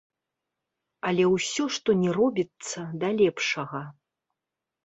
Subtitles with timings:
[1.09, 3.87] Але ўсё, што ні робіцца, да лепшага.